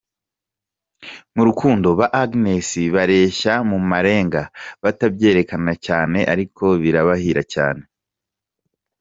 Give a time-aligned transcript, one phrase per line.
[1.35, 4.41] Mu rukundo ba Agnes bareshya mu marenga
[4.83, 7.83] batabyerekana cyane ariko birabahira cyane.